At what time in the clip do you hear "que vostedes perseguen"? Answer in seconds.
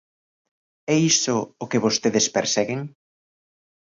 1.71-2.81